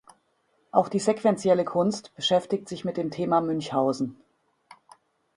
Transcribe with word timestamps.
Auch 0.71 0.89
die 0.89 0.97
sequentielle 0.97 1.63
Kunst 1.63 2.15
beschäftigt 2.15 2.67
sich 2.67 2.83
mit 2.85 2.97
dem 2.97 3.11
Thema 3.11 3.39
Münchhausen. 3.39 4.19